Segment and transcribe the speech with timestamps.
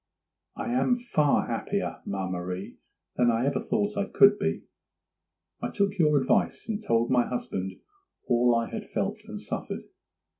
[0.55, 2.79] 'I am far happier, ma Marie,
[3.17, 4.63] than I ever thought I could be.
[5.61, 7.73] I took your advice, and told my husband
[8.27, 9.83] all I had felt and suffered.